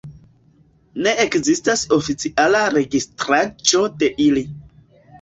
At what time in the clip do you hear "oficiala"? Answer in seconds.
1.99-2.65